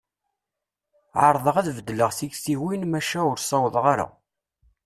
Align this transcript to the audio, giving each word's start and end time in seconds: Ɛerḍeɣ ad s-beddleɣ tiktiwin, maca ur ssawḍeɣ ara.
Ɛerḍeɣ 1.25 1.55
ad 1.57 1.67
s-beddleɣ 1.69 2.11
tiktiwin, 2.17 2.83
maca 2.91 3.19
ur 3.31 3.37
ssawḍeɣ 3.39 3.85
ara. 3.93 4.07